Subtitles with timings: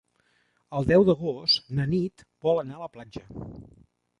[0.77, 3.25] El deu d'agost na Nit vol anar a la platja.